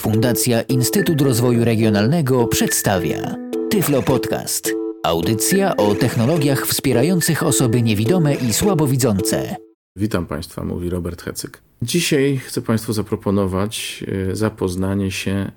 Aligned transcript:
Fundacja 0.00 0.62
Instytut 0.62 1.20
Rozwoju 1.20 1.64
Regionalnego 1.64 2.46
przedstawia 2.46 3.36
Tyflo 3.70 4.02
Podcast. 4.02 4.72
Audycja 5.04 5.76
o 5.76 5.94
technologiach 5.94 6.66
wspierających 6.66 7.42
osoby 7.42 7.82
niewidome 7.82 8.34
i 8.34 8.52
słabowidzące. 8.52 9.56
Witam 9.96 10.26
Państwa, 10.26 10.64
mówi 10.64 10.90
Robert 10.90 11.22
Hecyk. 11.22 11.60
Dzisiaj 11.82 12.36
chcę 12.36 12.62
Państwu 12.62 12.92
zaproponować 12.92 14.04
e, 14.30 14.36
zapoznanie 14.36 15.10
się 15.10 15.52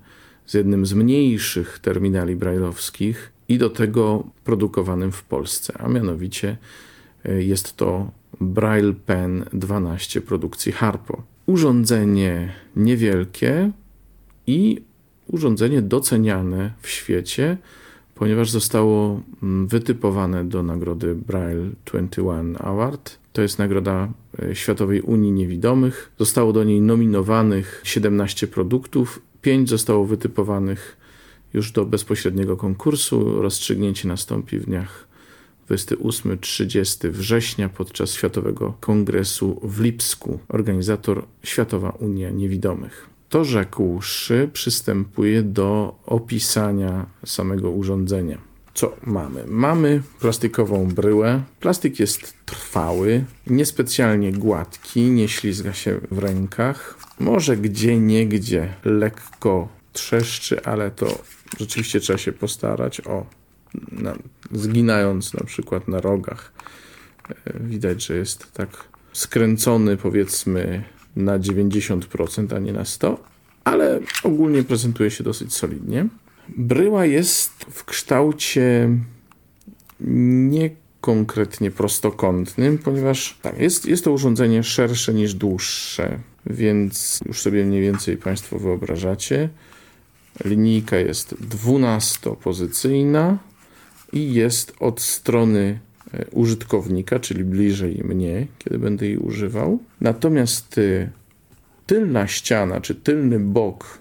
z 0.46 0.54
jednym 0.54 0.86
z 0.86 0.92
mniejszych 0.92 1.78
terminali 1.78 2.36
brajlowskich 2.36 3.32
i 3.48 3.58
do 3.58 3.70
tego 3.70 4.24
produkowanym 4.44 5.12
w 5.12 5.22
Polsce, 5.22 5.72
a 5.78 5.88
mianowicie 5.88 6.56
e, 7.24 7.42
jest 7.42 7.76
to 7.76 8.10
Braille 8.40 8.94
Pen 9.06 9.44
12 9.52 10.20
produkcji 10.20 10.72
Harpo. 10.72 11.22
Urządzenie 11.46 12.52
niewielkie 12.76 13.70
i 14.52 14.82
urządzenie 15.26 15.82
doceniane 15.82 16.72
w 16.82 16.88
świecie, 16.88 17.56
ponieważ 18.14 18.50
zostało 18.50 19.20
mm, 19.42 19.66
wytypowane 19.66 20.44
do 20.44 20.62
nagrody 20.62 21.14
Braille 21.14 21.70
21 21.84 22.56
Award. 22.60 23.18
To 23.32 23.42
jest 23.42 23.58
nagroda 23.58 24.08
e, 24.42 24.54
Światowej 24.54 25.00
Unii 25.00 25.32
Niewidomych. 25.32 26.12
Zostało 26.18 26.52
do 26.52 26.64
niej 26.64 26.80
nominowanych 26.80 27.80
17 27.84 28.46
produktów, 28.46 29.22
5 29.42 29.68
zostało 29.68 30.04
wytypowanych 30.04 30.96
już 31.54 31.72
do 31.72 31.84
bezpośredniego 31.84 32.56
konkursu. 32.56 33.42
Rozstrzygnięcie 33.42 34.08
nastąpi 34.08 34.58
w 34.58 34.66
dniach 34.66 35.08
28-30 35.70 37.08
września 37.10 37.68
podczas 37.68 38.12
Światowego 38.12 38.74
Kongresu 38.80 39.60
w 39.62 39.80
Lipsku, 39.80 40.38
organizator 40.48 41.24
Światowa 41.42 41.90
Unia 41.90 42.30
Niewidomych. 42.30 43.11
To 43.32 43.44
rzekłszy, 43.44 44.50
przystępuje 44.52 45.42
do 45.42 45.98
opisania 46.06 47.06
samego 47.26 47.70
urządzenia. 47.70 48.38
Co 48.74 48.96
mamy? 49.06 49.44
Mamy 49.46 50.02
plastikową 50.20 50.88
bryłę. 50.88 51.42
Plastik 51.60 52.00
jest 52.00 52.34
trwały, 52.46 53.24
niespecjalnie 53.46 54.32
gładki, 54.32 55.00
nie 55.02 55.28
ślizga 55.28 55.72
się 55.72 56.00
w 56.10 56.18
rękach. 56.18 56.98
Może 57.20 57.56
gdzie 57.56 57.98
niegdzie 57.98 58.74
lekko 58.84 59.68
trzeszczy, 59.92 60.64
ale 60.64 60.90
to 60.90 61.18
rzeczywiście 61.60 62.00
trzeba 62.00 62.18
się 62.18 62.32
postarać. 62.32 63.00
O, 63.00 63.26
na, 63.92 64.14
zginając 64.50 65.34
na 65.34 65.44
przykład 65.44 65.88
na 65.88 66.00
rogach, 66.00 66.52
e, 67.28 67.60
widać, 67.60 68.06
że 68.06 68.16
jest 68.16 68.52
tak 68.52 68.68
skręcony 69.12 69.96
powiedzmy 69.96 70.84
na 71.16 71.38
90%, 71.38 72.56
a 72.56 72.58
nie 72.58 72.72
na 72.72 72.82
100%, 72.82 73.16
ale 73.64 74.00
ogólnie 74.22 74.62
prezentuje 74.62 75.10
się 75.10 75.24
dosyć 75.24 75.54
solidnie. 75.54 76.06
Bryła 76.48 77.06
jest 77.06 77.52
w 77.70 77.84
kształcie 77.84 78.88
nie 80.00 80.70
konkretnie 81.00 81.70
prostokątnym, 81.70 82.78
ponieważ 82.78 83.38
tak, 83.42 83.60
jest, 83.60 83.86
jest 83.86 84.04
to 84.04 84.12
urządzenie 84.12 84.62
szersze 84.62 85.14
niż 85.14 85.34
dłuższe, 85.34 86.18
więc 86.46 87.20
już 87.26 87.40
sobie 87.40 87.64
mniej 87.64 87.82
więcej 87.82 88.16
Państwo 88.16 88.58
wyobrażacie. 88.58 89.48
Linijka 90.44 90.96
jest 90.96 91.34
12-pozycyjna 91.34 93.36
i 94.12 94.34
jest 94.34 94.72
od 94.80 95.00
strony 95.00 95.78
użytkownika, 96.30 97.20
czyli 97.20 97.44
bliżej 97.44 98.02
mnie, 98.04 98.46
kiedy 98.58 98.78
będę 98.78 99.06
jej 99.06 99.18
używał. 99.18 99.78
Natomiast 100.00 100.78
e, 100.78 101.10
tylna 101.86 102.26
ściana, 102.26 102.80
czy 102.80 102.94
tylny 102.94 103.40
bok, 103.40 103.98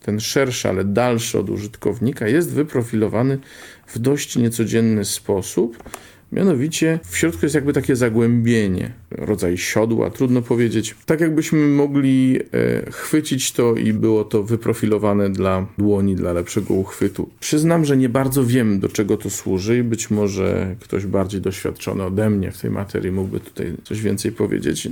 ten 0.00 0.20
szerszy, 0.20 0.68
ale 0.68 0.84
dalszy 0.84 1.38
od 1.38 1.50
użytkownika, 1.50 2.28
jest 2.28 2.52
wyprofilowany 2.52 3.38
w 3.86 3.98
dość 3.98 4.36
niecodzienny 4.36 5.04
sposób 5.04 5.82
Mianowicie 6.32 6.98
w 7.04 7.16
środku 7.16 7.40
jest 7.42 7.54
jakby 7.54 7.72
takie 7.72 7.96
zagłębienie, 7.96 8.92
rodzaj 9.10 9.58
siodła, 9.58 10.10
trudno 10.10 10.42
powiedzieć. 10.42 10.94
Tak 11.06 11.20
jakbyśmy 11.20 11.68
mogli 11.68 12.40
e, 12.52 12.90
chwycić 12.90 13.52
to 13.52 13.74
i 13.74 13.92
było 13.92 14.24
to 14.24 14.42
wyprofilowane 14.42 15.30
dla 15.30 15.66
dłoni, 15.78 16.16
dla 16.16 16.32
lepszego 16.32 16.74
uchwytu. 16.74 17.30
Przyznam, 17.40 17.84
że 17.84 17.96
nie 17.96 18.08
bardzo 18.08 18.44
wiem, 18.44 18.80
do 18.80 18.88
czego 18.88 19.16
to 19.16 19.30
służy 19.30 19.78
i 19.78 19.82
być 19.82 20.10
może 20.10 20.76
ktoś 20.80 21.06
bardziej 21.06 21.40
doświadczony 21.40 22.04
ode 22.04 22.30
mnie 22.30 22.52
w 22.52 22.60
tej 22.60 22.70
materii 22.70 23.12
mógłby 23.12 23.40
tutaj 23.40 23.72
coś 23.84 24.02
więcej 24.02 24.32
powiedzieć. 24.32 24.88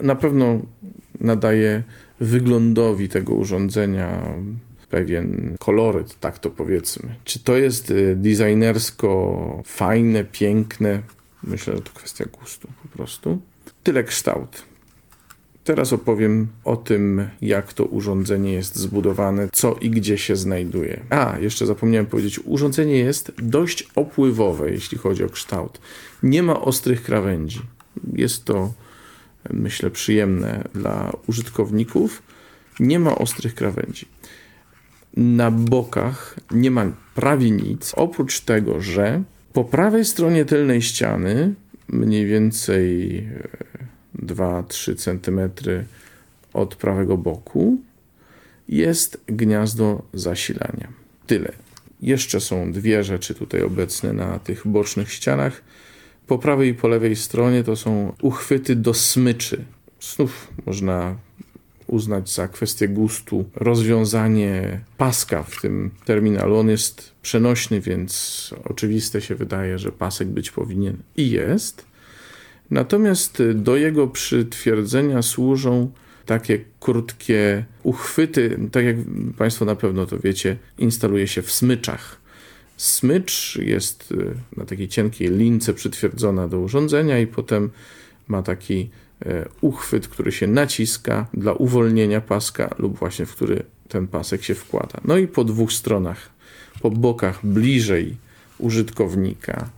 Na 0.00 0.14
pewno 0.14 0.60
nadaje 1.20 1.82
wyglądowi 2.20 3.08
tego 3.08 3.34
urządzenia 3.34 4.22
pewien 4.90 5.56
koloryt, 5.58 6.20
tak 6.20 6.38
to 6.38 6.50
powiedzmy. 6.50 7.14
Czy 7.24 7.38
to 7.38 7.56
jest 7.56 7.90
y, 7.90 8.16
designersko 8.16 9.62
fajne, 9.66 10.24
piękne? 10.24 11.02
Myślę, 11.44 11.76
że 11.76 11.82
to 11.82 11.90
kwestia 11.94 12.24
gustu 12.40 12.68
po 12.82 12.88
prostu. 12.88 13.38
Tyle 13.82 14.04
kształt. 14.04 14.62
Teraz 15.64 15.92
opowiem 15.92 16.48
o 16.64 16.76
tym, 16.76 17.28
jak 17.40 17.72
to 17.72 17.84
urządzenie 17.84 18.52
jest 18.52 18.76
zbudowane, 18.76 19.48
co 19.52 19.74
i 19.80 19.90
gdzie 19.90 20.18
się 20.18 20.36
znajduje. 20.36 21.00
A, 21.10 21.38
jeszcze 21.38 21.66
zapomniałem 21.66 22.06
powiedzieć, 22.06 22.40
urządzenie 22.44 22.98
jest 22.98 23.32
dość 23.38 23.88
opływowe, 23.94 24.70
jeśli 24.70 24.98
chodzi 24.98 25.24
o 25.24 25.28
kształt. 25.28 25.80
Nie 26.22 26.42
ma 26.42 26.60
ostrych 26.60 27.02
krawędzi. 27.02 27.60
Jest 28.12 28.44
to, 28.44 28.72
myślę, 29.50 29.90
przyjemne 29.90 30.64
dla 30.74 31.12
użytkowników. 31.26 32.22
Nie 32.80 32.98
ma 32.98 33.14
ostrych 33.14 33.54
krawędzi 33.54 34.06
na 35.18 35.50
bokach 35.50 36.36
nie 36.50 36.70
ma 36.70 36.92
prawie 37.14 37.50
nic, 37.50 37.92
oprócz 37.96 38.40
tego, 38.40 38.80
że 38.80 39.22
po 39.52 39.64
prawej 39.64 40.04
stronie 40.04 40.44
tylnej 40.44 40.82
ściany, 40.82 41.54
mniej 41.88 42.26
więcej 42.26 43.28
2-3 44.18 44.92
e, 44.92 44.94
cm 44.94 45.40
od 46.52 46.76
prawego 46.76 47.16
boku, 47.16 47.78
jest 48.68 49.20
gniazdo 49.26 50.02
zasilania. 50.12 50.88
Tyle. 51.26 51.52
Jeszcze 52.02 52.40
są 52.40 52.72
dwie 52.72 53.04
rzeczy 53.04 53.34
tutaj 53.34 53.62
obecne 53.62 54.12
na 54.12 54.38
tych 54.38 54.66
bocznych 54.66 55.12
ścianach. 55.12 55.62
Po 56.26 56.38
prawej 56.38 56.68
i 56.68 56.74
po 56.74 56.88
lewej 56.88 57.16
stronie 57.16 57.64
to 57.64 57.76
są 57.76 58.12
uchwyty 58.22 58.76
do 58.76 58.94
smyczy. 58.94 59.64
Znów 60.00 60.48
można 60.66 61.16
uznać 61.88 62.34
za 62.34 62.48
kwestię 62.48 62.88
gustu 62.88 63.44
rozwiązanie 63.54 64.80
paska 64.96 65.42
w 65.42 65.60
tym 65.60 65.90
terminalu. 66.04 66.56
On 66.56 66.68
jest 66.68 67.12
przenośny, 67.22 67.80
więc 67.80 68.54
oczywiste 68.64 69.20
się 69.20 69.34
wydaje, 69.34 69.78
że 69.78 69.92
pasek 69.92 70.28
być 70.28 70.50
powinien 70.50 70.96
i 71.16 71.30
jest. 71.30 71.86
Natomiast 72.70 73.42
do 73.54 73.76
jego 73.76 74.06
przytwierdzenia 74.06 75.22
służą 75.22 75.90
takie 76.26 76.64
krótkie 76.80 77.64
uchwyty, 77.82 78.58
tak 78.72 78.84
jak 78.84 78.96
Państwo 79.38 79.64
na 79.64 79.76
pewno 79.76 80.06
to 80.06 80.18
wiecie, 80.18 80.56
instaluje 80.78 81.28
się 81.28 81.42
w 81.42 81.52
smyczach. 81.52 82.20
Smycz 82.76 83.58
jest 83.62 84.14
na 84.56 84.64
takiej 84.64 84.88
cienkiej 84.88 85.30
lince 85.30 85.74
przytwierdzona 85.74 86.48
do 86.48 86.60
urządzenia 86.60 87.18
i 87.18 87.26
potem 87.26 87.70
ma 88.28 88.42
taki 88.42 88.90
uchwyt, 89.60 90.08
który 90.08 90.32
się 90.32 90.46
naciska 90.46 91.26
dla 91.34 91.52
uwolnienia 91.52 92.20
paska 92.20 92.74
lub 92.78 92.98
właśnie 92.98 93.26
w 93.26 93.34
który 93.34 93.62
ten 93.88 94.06
pasek 94.06 94.44
się 94.44 94.54
wkłada. 94.54 95.00
No 95.04 95.16
i 95.16 95.26
po 95.26 95.44
dwóch 95.44 95.72
stronach, 95.72 96.30
po 96.80 96.90
bokach 96.90 97.46
bliżej 97.46 98.16
użytkownika 98.58 99.68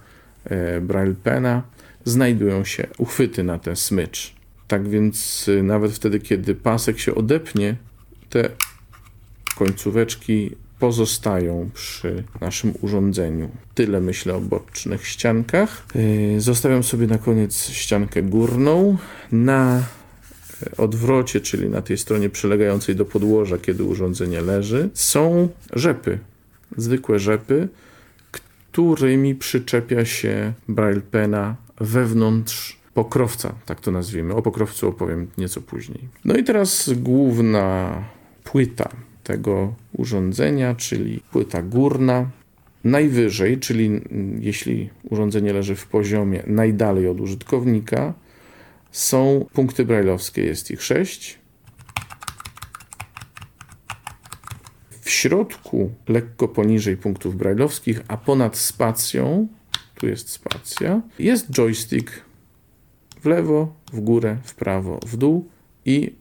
e, 0.44 0.80
Braille 0.80 1.14
Pena 1.14 1.62
znajdują 2.04 2.64
się 2.64 2.86
uchwyty 2.98 3.44
na 3.44 3.58
ten 3.58 3.76
smycz. 3.76 4.34
Tak 4.68 4.88
więc 4.88 5.46
e, 5.58 5.62
nawet 5.62 5.92
wtedy, 5.92 6.20
kiedy 6.20 6.54
pasek 6.54 6.98
się 6.98 7.14
odepnie, 7.14 7.76
te 8.30 8.50
końcóweczki 9.56 10.50
pozostają 10.80 11.70
przy 11.74 12.24
naszym 12.40 12.74
urządzeniu. 12.80 13.50
Tyle 13.74 14.00
myślę 14.00 14.34
o 14.34 14.40
bocznych 14.40 15.06
ściankach. 15.06 15.86
Yy, 15.94 16.40
zostawiam 16.40 16.82
sobie 16.82 17.06
na 17.06 17.18
koniec 17.18 17.68
ściankę 17.68 18.22
górną. 18.22 18.96
Na 19.32 19.82
odwrocie, 20.76 21.40
czyli 21.40 21.68
na 21.68 21.82
tej 21.82 21.98
stronie 21.98 22.30
przylegającej 22.30 22.96
do 22.96 23.04
podłoża, 23.04 23.58
kiedy 23.58 23.84
urządzenie 23.84 24.40
leży, 24.40 24.90
są 24.94 25.48
rzepy. 25.72 26.18
Zwykłe 26.76 27.18
rzepy, 27.18 27.68
którymi 28.30 29.34
przyczepia 29.34 30.04
się 30.04 30.52
braille 30.68 31.00
pena 31.00 31.56
wewnątrz 31.80 32.80
pokrowca, 32.94 33.54
tak 33.66 33.80
to 33.80 33.90
nazwijmy. 33.90 34.34
O 34.34 34.42
pokrowcu 34.42 34.88
opowiem 34.88 35.28
nieco 35.38 35.60
później. 35.60 36.08
No 36.24 36.36
i 36.36 36.44
teraz 36.44 36.90
główna 36.96 37.94
płyta 38.44 38.90
tego 39.24 39.74
urządzenia, 39.92 40.74
czyli 40.74 41.22
płyta 41.32 41.62
górna. 41.62 42.30
Najwyżej, 42.84 43.58
czyli 43.58 44.00
jeśli 44.40 44.90
urządzenie 45.10 45.52
leży 45.52 45.76
w 45.76 45.86
poziomie 45.86 46.42
najdalej 46.46 47.08
od 47.08 47.20
użytkownika, 47.20 48.14
są 48.90 49.46
punkty 49.52 49.84
brajlowskie. 49.84 50.42
Jest 50.42 50.70
ich 50.70 50.82
sześć. 50.82 51.38
W 55.00 55.10
środku, 55.10 55.90
lekko 56.08 56.48
poniżej 56.48 56.96
punktów 56.96 57.36
brajlowskich, 57.36 58.00
a 58.08 58.16
ponad 58.16 58.56
spacją, 58.56 59.48
tu 59.94 60.06
jest 60.06 60.28
spacja, 60.28 61.02
jest 61.18 61.50
joystick 61.50 62.10
w 63.20 63.26
lewo, 63.26 63.74
w 63.92 64.00
górę, 64.00 64.36
w 64.44 64.54
prawo, 64.54 65.00
w 65.06 65.16
dół 65.16 65.48
i 65.84 66.14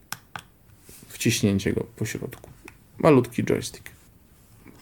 wciśnięcie 1.08 1.72
go 1.72 1.86
po 1.96 2.04
środku. 2.04 2.49
Malutki 3.00 3.44
joystick. 3.44 3.90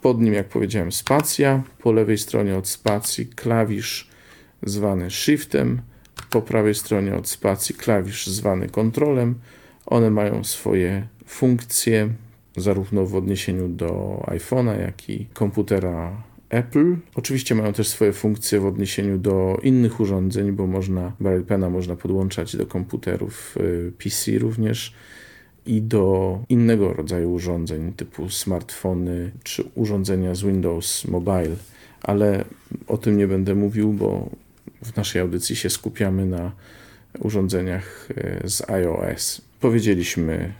Pod 0.02 0.20
nim, 0.20 0.34
jak 0.34 0.48
powiedziałem, 0.48 0.92
spacja. 0.92 1.62
Po 1.78 1.92
lewej 1.92 2.18
stronie 2.18 2.56
od 2.56 2.68
spacji 2.68 3.26
klawisz 3.26 4.08
zwany 4.62 5.10
Shiftem. 5.10 5.80
Po 6.30 6.42
prawej 6.42 6.74
stronie 6.74 7.14
od 7.14 7.28
spacji 7.28 7.74
klawisz 7.74 8.26
zwany 8.26 8.68
Kontrolem. 8.68 9.34
One 9.86 10.10
mają 10.10 10.44
swoje 10.44 11.08
funkcje, 11.26 12.08
zarówno 12.56 13.06
w 13.06 13.14
odniesieniu 13.14 13.68
do 13.68 14.22
iPhone'a, 14.26 14.80
jak 14.80 15.10
i 15.10 15.26
komputera 15.26 16.22
Apple. 16.48 16.96
Oczywiście 17.14 17.54
mają 17.54 17.72
też 17.72 17.88
swoje 17.88 18.12
funkcje 18.12 18.60
w 18.60 18.66
odniesieniu 18.66 19.18
do 19.18 19.58
innych 19.62 20.00
urządzeń, 20.00 20.52
bo 20.52 20.66
można 20.66 21.12
Braille 21.20 21.44
Pena 21.44 21.70
można 21.70 21.96
podłączać 21.96 22.56
do 22.56 22.66
komputerów 22.66 23.56
y, 23.56 23.92
PC 23.98 24.38
również 24.38 24.94
i 25.68 25.82
do 25.82 26.38
innego 26.48 26.92
rodzaju 26.92 27.32
urządzeń 27.32 27.92
typu 27.92 28.30
smartfony 28.30 29.30
czy 29.44 29.64
urządzenia 29.74 30.34
z 30.34 30.42
Windows 30.42 31.04
Mobile, 31.04 31.56
ale 32.02 32.44
o 32.86 32.98
tym 32.98 33.16
nie 33.16 33.26
będę 33.26 33.54
mówił, 33.54 33.92
bo 33.92 34.30
w 34.82 34.96
naszej 34.96 35.22
audycji 35.22 35.56
się 35.56 35.70
skupiamy 35.70 36.26
na 36.26 36.52
urządzeniach 37.18 38.08
y, 38.44 38.48
z 38.48 38.70
iOS. 38.70 39.40
Powiedzieliśmy 39.60 40.52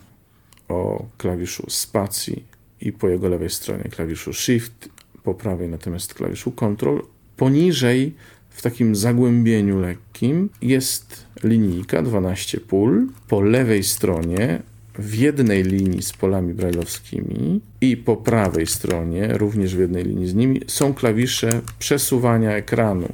o 0.69 1.07
klawiszu 1.19 1.67
spacji 1.69 2.45
i 2.81 2.93
po 2.93 3.09
jego 3.09 3.29
lewej 3.29 3.51
stronie 3.51 3.85
klawiszu 3.85 4.33
Shift, 4.33 4.89
po 5.23 5.35
prawej 5.35 5.69
natomiast 5.69 6.15
klawiszu 6.15 6.53
Control. 6.53 7.03
Poniżej, 7.37 8.15
w 8.51 8.63
takim 8.63 8.97
zagłębieniu 8.97 9.81
lekkim, 9.81 10.51
jest 10.63 11.27
linijka 11.45 12.03
12 12.03 12.61
pól. 12.61 13.07
Po 13.29 13.41
lewej 13.41 13.85
stronie 13.85 14.63
w 14.99 15.15
jednej 15.15 15.63
linii 15.63 16.03
z 16.03 16.13
polami 16.13 16.55
brajlowskimi 16.55 17.61
i 17.81 17.97
po 17.97 18.17
prawej 18.17 18.67
stronie, 18.67 19.29
również 19.39 19.77
w 19.77 19.79
jednej 19.79 20.05
linii 20.05 20.27
z 20.27 20.35
nimi, 20.35 20.61
są 20.67 20.95
klawisze 20.95 21.61
przesuwania 21.79 22.53
ekranu, 22.53 23.09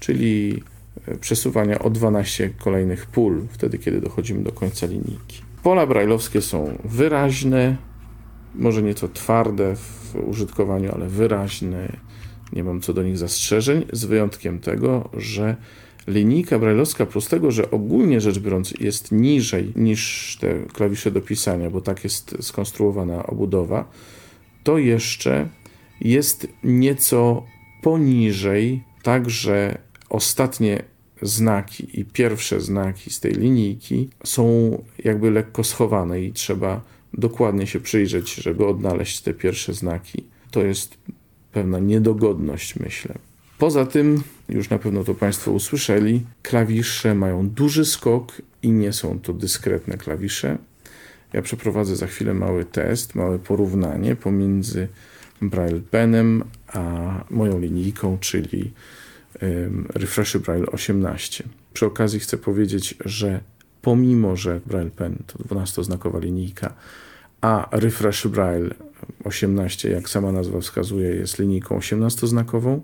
czyli 0.00 0.62
e, 1.06 1.16
przesuwania 1.16 1.78
o 1.78 1.90
12 1.90 2.50
kolejnych 2.58 3.06
pól, 3.06 3.46
wtedy 3.50 3.78
kiedy 3.78 4.00
dochodzimy 4.00 4.42
do 4.42 4.52
końca 4.52 4.86
linijki. 4.86 5.42
Pola 5.62 5.86
brajlowskie 5.86 6.42
są 6.42 6.78
wyraźne, 6.84 7.76
może 8.54 8.82
nieco 8.82 9.08
twarde 9.08 9.76
w 9.76 10.14
użytkowaniu, 10.26 10.92
ale 10.94 11.08
wyraźne. 11.08 11.92
Nie 12.52 12.64
mam 12.64 12.80
co 12.80 12.92
do 12.92 13.02
nich 13.02 13.18
zastrzeżeń, 13.18 13.84
z 13.92 14.04
wyjątkiem 14.04 14.58
tego, 14.58 15.08
że 15.16 15.56
linijka 16.08 16.58
brajlowska, 16.58 17.06
plus 17.06 17.28
tego, 17.28 17.50
że 17.50 17.70
ogólnie 17.70 18.20
rzecz 18.20 18.38
biorąc 18.38 18.74
jest 18.80 19.12
niżej 19.12 19.72
niż 19.76 20.36
te 20.40 20.60
klawisze 20.72 21.10
do 21.10 21.20
pisania, 21.20 21.70
bo 21.70 21.80
tak 21.80 22.04
jest 22.04 22.36
skonstruowana 22.40 23.26
obudowa, 23.26 23.90
to 24.64 24.78
jeszcze 24.78 25.48
jest 26.00 26.48
nieco 26.64 27.42
poniżej, 27.82 28.82
także 29.02 29.78
ostatnie 30.08 30.82
znaki 31.22 32.00
i 32.00 32.04
pierwsze 32.04 32.60
znaki 32.60 33.10
z 33.10 33.20
tej 33.20 33.32
linijki 33.32 34.10
są 34.24 34.70
jakby 35.04 35.30
lekko 35.30 35.64
schowane 35.64 36.22
i 36.22 36.32
trzeba 36.32 36.80
dokładnie 37.14 37.66
się 37.66 37.80
przyjrzeć, 37.80 38.34
żeby 38.34 38.66
odnaleźć 38.66 39.20
te 39.20 39.34
pierwsze 39.34 39.74
znaki. 39.74 40.24
To 40.50 40.62
jest 40.64 40.98
pewna 41.52 41.78
niedogodność, 41.78 42.76
myślę. 42.76 43.14
Poza 43.58 43.86
tym, 43.86 44.22
już 44.48 44.70
na 44.70 44.78
pewno 44.78 45.04
to 45.04 45.14
Państwo 45.14 45.52
usłyszeli, 45.52 46.26
klawisze 46.42 47.14
mają 47.14 47.48
duży 47.48 47.84
skok 47.84 48.32
i 48.62 48.72
nie 48.72 48.92
są 48.92 49.20
to 49.20 49.32
dyskretne 49.32 49.96
klawisze. 49.96 50.58
Ja 51.32 51.42
przeprowadzę 51.42 51.96
za 51.96 52.06
chwilę 52.06 52.34
mały 52.34 52.64
test, 52.64 53.14
małe 53.14 53.38
porównanie 53.38 54.16
pomiędzy 54.16 54.88
Braille 55.42 55.80
Penem 55.80 56.44
a 56.66 57.24
moją 57.30 57.58
linijką, 57.58 58.18
czyli 58.20 58.72
Refresh 59.94 60.36
Braille 60.36 60.66
18. 60.66 61.44
Przy 61.72 61.86
okazji 61.86 62.20
chcę 62.20 62.38
powiedzieć, 62.38 62.94
że 63.04 63.40
pomimo, 63.82 64.36
że 64.36 64.60
Braille 64.66 64.90
Pen 64.90 65.18
to 65.26 65.38
12-znakowa 65.38 66.22
linijka, 66.22 66.74
a 67.40 67.68
Refresh 67.72 68.26
Braille 68.26 68.74
18, 69.24 69.90
jak 69.90 70.08
sama 70.08 70.32
nazwa 70.32 70.60
wskazuje, 70.60 71.08
jest 71.08 71.38
linijką 71.38 71.78
18-znakową, 71.78 72.80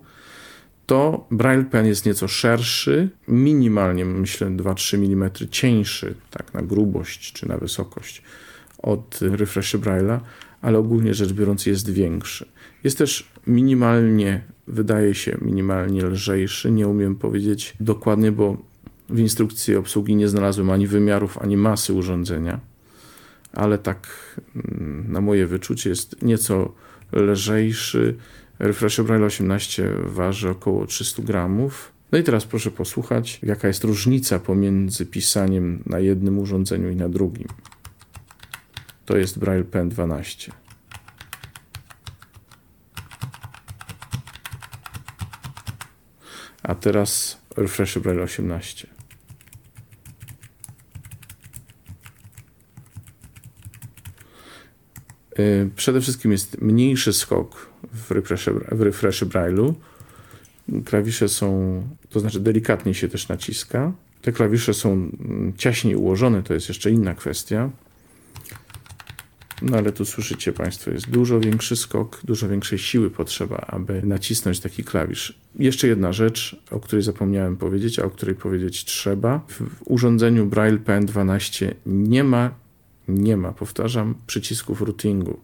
to 0.86 1.26
Braille 1.30 1.64
Pen 1.64 1.86
jest 1.86 2.06
nieco 2.06 2.28
szerszy, 2.28 3.08
minimalnie, 3.28 4.04
myślę, 4.04 4.46
2-3 4.46 4.96
mm 4.96 5.30
cieńszy, 5.50 6.14
tak 6.30 6.54
na 6.54 6.62
grubość 6.62 7.32
czy 7.32 7.48
na 7.48 7.58
wysokość 7.58 8.22
od 8.78 9.18
Refresh 9.22 9.74
Braille'a, 9.74 10.20
ale 10.62 10.78
ogólnie 10.78 11.14
rzecz 11.14 11.32
biorąc 11.32 11.66
jest 11.66 11.90
większy. 11.90 12.48
Jest 12.84 12.98
też 12.98 13.28
minimalnie, 13.46 14.42
wydaje 14.66 15.14
się, 15.14 15.38
minimalnie 15.40 16.04
lżejszy. 16.04 16.70
Nie 16.70 16.88
umiem 16.88 17.16
powiedzieć 17.16 17.74
dokładnie, 17.80 18.32
bo 18.32 18.56
w 19.08 19.18
instrukcji 19.18 19.76
obsługi 19.76 20.16
nie 20.16 20.28
znalazłem 20.28 20.70
ani 20.70 20.86
wymiarów, 20.86 21.38
ani 21.38 21.56
masy 21.56 21.92
urządzenia, 21.92 22.60
ale 23.52 23.78
tak 23.78 24.08
mm, 24.54 25.12
na 25.12 25.20
moje 25.20 25.46
wyczucie 25.46 25.90
jest 25.90 26.22
nieco 26.22 26.72
lżejszy. 27.12 28.16
Refresh 28.58 29.00
Braille 29.00 29.26
18 29.26 29.92
waży 30.04 30.50
około 30.50 30.86
300 30.86 31.22
gramów. 31.22 31.92
No 32.12 32.18
i 32.18 32.22
teraz 32.22 32.44
proszę 32.44 32.70
posłuchać, 32.70 33.38
jaka 33.42 33.68
jest 33.68 33.84
różnica 33.84 34.38
pomiędzy 34.38 35.06
pisaniem 35.06 35.82
na 35.86 35.98
jednym 35.98 36.38
urządzeniu 36.38 36.90
i 36.90 36.96
na 36.96 37.08
drugim. 37.08 37.48
To 39.04 39.16
jest 39.16 39.38
Braille 39.38 39.64
Pen 39.64 39.88
12. 39.88 40.52
A 46.62 46.74
teraz 46.74 47.38
Refresh 47.56 47.98
Braille 47.98 48.22
18. 48.22 48.88
Y, 55.38 55.70
przede 55.76 56.00
wszystkim 56.00 56.32
jest 56.32 56.60
mniejszy 56.60 57.12
skok 57.12 57.73
w 57.92 58.10
refresh, 58.10 59.24
w 59.24 59.28
Braille'u. 59.28 59.74
Klawisze 60.84 61.28
są, 61.28 61.82
to 62.10 62.20
znaczy 62.20 62.40
delikatniej 62.40 62.94
się 62.94 63.08
też 63.08 63.28
naciska. 63.28 63.92
Te 64.22 64.32
klawisze 64.32 64.74
są 64.74 64.92
mm, 64.92 65.52
ciaśniej 65.56 65.96
ułożone, 65.96 66.42
to 66.42 66.54
jest 66.54 66.68
jeszcze 66.68 66.90
inna 66.90 67.14
kwestia. 67.14 67.70
No 69.62 69.76
ale 69.76 69.92
tu 69.92 70.04
słyszycie 70.04 70.52
Państwo, 70.52 70.90
jest 70.90 71.10
dużo 71.10 71.40
większy 71.40 71.76
skok, 71.76 72.20
dużo 72.24 72.48
większej 72.48 72.78
siły 72.78 73.10
potrzeba, 73.10 73.56
aby 73.56 74.02
nacisnąć 74.02 74.60
taki 74.60 74.84
klawisz. 74.84 75.38
Jeszcze 75.58 75.88
jedna 75.88 76.12
rzecz, 76.12 76.56
o 76.70 76.80
której 76.80 77.02
zapomniałem 77.02 77.56
powiedzieć, 77.56 77.98
a 77.98 78.04
o 78.04 78.10
której 78.10 78.34
powiedzieć 78.34 78.84
trzeba. 78.84 79.38
W 79.48 79.62
urządzeniu 79.84 80.46
Braille 80.46 80.78
Pen 80.78 81.06
12 81.06 81.74
nie 81.86 82.24
ma, 82.24 82.50
nie 83.08 83.36
ma, 83.36 83.52
powtarzam, 83.52 84.14
przycisków 84.26 84.82
routingu. 84.82 85.40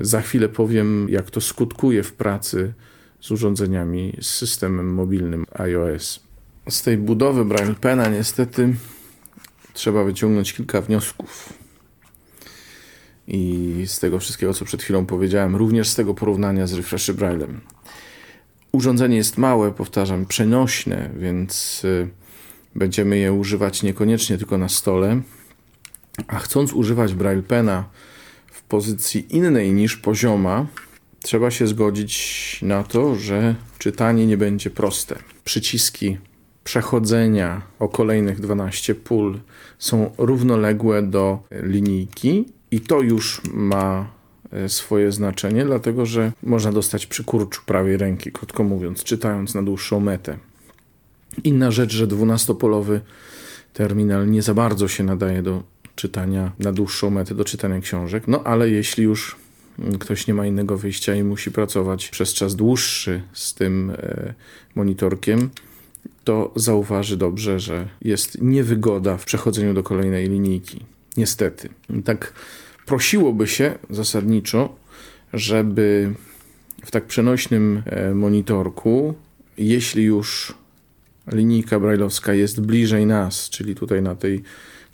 Za 0.00 0.20
chwilę 0.20 0.48
powiem, 0.48 1.06
jak 1.10 1.30
to 1.30 1.40
skutkuje 1.40 2.02
w 2.02 2.12
pracy 2.12 2.72
z 3.20 3.30
urządzeniami 3.30 4.16
z 4.20 4.26
systemem 4.26 4.94
mobilnym 4.94 5.46
iOS. 5.54 6.20
Z 6.68 6.82
tej 6.82 6.96
budowy 6.96 7.44
Braille 7.44 7.74
Pena 7.74 8.08
niestety 8.08 8.74
trzeba 9.72 10.04
wyciągnąć 10.04 10.52
kilka 10.52 10.80
wniosków 10.80 11.52
i 13.28 13.82
z 13.86 13.98
tego 13.98 14.18
wszystkiego, 14.18 14.54
co 14.54 14.64
przed 14.64 14.82
chwilą 14.82 15.06
powiedziałem, 15.06 15.56
również 15.56 15.88
z 15.88 15.94
tego 15.94 16.14
porównania 16.14 16.66
z 16.66 16.72
Refresh 16.72 17.10
Braillem. 17.10 17.60
Urządzenie 18.72 19.16
jest 19.16 19.38
małe, 19.38 19.72
powtarzam, 19.72 20.26
przenośne, 20.26 21.10
więc 21.18 21.82
y, 21.84 22.08
będziemy 22.74 23.18
je 23.18 23.32
używać 23.32 23.82
niekoniecznie 23.82 24.38
tylko 24.38 24.58
na 24.58 24.68
stole, 24.68 25.20
a 26.26 26.38
chcąc 26.38 26.72
używać 26.72 27.14
Braille 27.14 27.42
Pena 27.42 27.84
pozycji 28.68 29.36
innej 29.36 29.72
niż 29.72 29.96
pozioma, 29.96 30.66
trzeba 31.22 31.50
się 31.50 31.66
zgodzić 31.66 32.58
na 32.62 32.82
to, 32.82 33.14
że 33.14 33.54
czytanie 33.78 34.26
nie 34.26 34.36
będzie 34.36 34.70
proste. 34.70 35.18
Przyciski 35.44 36.18
przechodzenia 36.64 37.62
o 37.78 37.88
kolejnych 37.88 38.40
12 38.40 38.94
pól 38.94 39.38
są 39.78 40.10
równoległe 40.18 41.02
do 41.02 41.38
linijki 41.62 42.44
i 42.70 42.80
to 42.80 43.00
już 43.00 43.40
ma 43.54 44.10
e, 44.52 44.68
swoje 44.68 45.12
znaczenie, 45.12 45.64
dlatego 45.64 46.06
że 46.06 46.32
można 46.42 46.72
dostać 46.72 47.06
przykurczu 47.06 47.62
prawej 47.66 47.96
ręki, 47.96 48.32
krótko 48.32 48.64
mówiąc, 48.64 49.04
czytając 49.04 49.54
na 49.54 49.62
dłuższą 49.62 50.00
metę. 50.00 50.38
Inna 51.44 51.70
rzecz, 51.70 51.92
że 51.92 52.06
dwunastopolowy 52.06 53.00
terminal 53.72 54.30
nie 54.30 54.42
za 54.42 54.54
bardzo 54.54 54.88
się 54.88 55.04
nadaje 55.04 55.42
do 55.42 55.62
czytania 55.96 56.52
na 56.58 56.72
dłuższą 56.72 57.10
metę, 57.10 57.34
do 57.34 57.44
czytania 57.44 57.80
książek, 57.80 58.28
no 58.28 58.44
ale 58.44 58.70
jeśli 58.70 59.04
już 59.04 59.36
ktoś 59.98 60.26
nie 60.26 60.34
ma 60.34 60.46
innego 60.46 60.78
wyjścia 60.78 61.14
i 61.14 61.22
musi 61.22 61.50
pracować 61.50 62.08
przez 62.08 62.34
czas 62.34 62.56
dłuższy 62.56 63.22
z 63.32 63.54
tym 63.54 63.90
e, 63.90 64.34
monitorkiem, 64.74 65.50
to 66.24 66.52
zauważy 66.56 67.16
dobrze, 67.16 67.60
że 67.60 67.88
jest 68.02 68.42
niewygoda 68.42 69.16
w 69.16 69.24
przechodzeniu 69.24 69.74
do 69.74 69.82
kolejnej 69.82 70.28
linijki. 70.28 70.84
Niestety. 71.16 71.68
Tak 72.04 72.32
prosiłoby 72.86 73.46
się 73.46 73.78
zasadniczo, 73.90 74.76
żeby 75.32 76.14
w 76.84 76.90
tak 76.90 77.04
przenośnym 77.04 77.82
e, 77.86 78.14
monitorku, 78.14 79.14
jeśli 79.58 80.04
już 80.04 80.54
linijka 81.32 81.80
brajlowska 81.80 82.34
jest 82.34 82.60
bliżej 82.60 83.06
nas, 83.06 83.50
czyli 83.50 83.74
tutaj 83.74 84.02
na 84.02 84.14
tej 84.14 84.42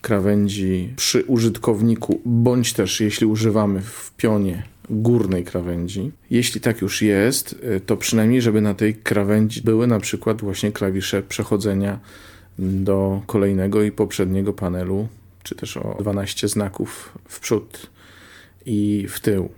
krawędzi 0.02 0.92
przy 0.96 1.24
użytkowniku, 1.24 2.20
bądź 2.24 2.72
też 2.72 3.00
jeśli 3.00 3.26
używamy 3.26 3.80
w 3.80 4.12
pionie 4.16 4.62
górnej 4.90 5.44
krawędzi. 5.44 6.12
Jeśli 6.30 6.60
tak 6.60 6.80
już 6.80 7.02
jest, 7.02 7.52
y, 7.76 7.80
to 7.80 7.96
przynajmniej, 7.96 8.42
żeby 8.42 8.60
na 8.60 8.74
tej 8.74 8.94
krawędzi 8.94 9.62
były 9.62 9.86
na 9.86 10.00
przykład 10.00 10.40
właśnie 10.40 10.72
klawisze 10.72 11.22
przechodzenia 11.22 12.00
do 12.58 13.22
kolejnego 13.26 13.82
i 13.82 13.92
poprzedniego 13.92 14.52
panelu, 14.52 15.08
czy 15.42 15.54
też 15.54 15.76
o 15.76 15.96
12 16.00 16.48
znaków 16.48 17.18
w 17.28 17.40
przód 17.40 17.90
i 18.66 19.06
w 19.08 19.20
tył. 19.20 19.48